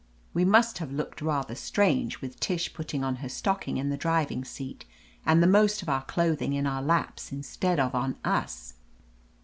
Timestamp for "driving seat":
3.97-4.83